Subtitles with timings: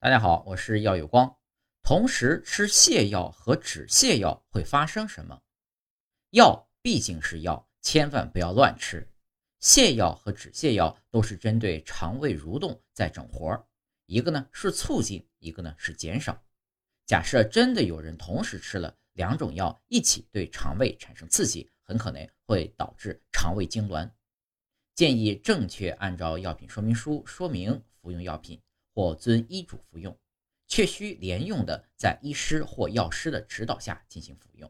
[0.00, 1.36] 大家好，我是药有光。
[1.82, 5.42] 同时吃泻药和止泻药会发生什么？
[6.30, 9.10] 药毕竟是药，千万不要乱吃。
[9.60, 13.66] 泻药和止泻药都是针对肠胃蠕动在整活儿，
[14.06, 16.40] 一个呢是促进，一个呢是减少。
[17.04, 24.08] 假设真的有人同时吃了两种药一起对肠胃产生刺激，很可能会导致肠胃痉挛。
[24.94, 28.62] 建议正确按照药品说明书说明服用药品。
[28.98, 30.18] 或遵医嘱服用，
[30.66, 34.68] 却需连用的，在医师或药师的指导下进行服用。